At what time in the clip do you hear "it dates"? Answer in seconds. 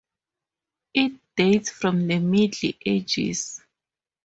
0.95-1.69